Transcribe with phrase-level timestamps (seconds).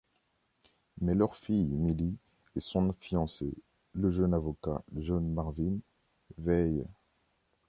[0.99, 2.17] Mais leur fille Millie
[2.55, 3.53] et son fiancé,
[3.93, 5.77] le jeune avocat John Marvin,
[6.39, 6.87] veillent…